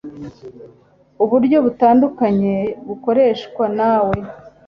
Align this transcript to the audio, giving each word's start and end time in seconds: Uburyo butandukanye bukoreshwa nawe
Uburyo 1.23 1.57
butandukanye 1.65 2.53
bukoreshwa 2.87 3.65
nawe 3.77 4.17